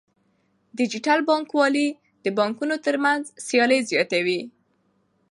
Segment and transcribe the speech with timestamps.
[0.77, 1.87] ډیجیټل بانکوالي
[2.23, 4.41] د بانکونو ترمنځ سیالي زیاتوي.